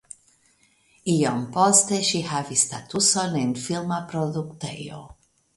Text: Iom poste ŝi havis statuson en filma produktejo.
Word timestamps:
Iom 1.15 1.43
poste 1.57 1.99
ŝi 2.09 2.23
havis 2.31 2.65
statuson 2.71 3.39
en 3.45 3.55
filma 3.67 4.03
produktejo. 4.15 5.07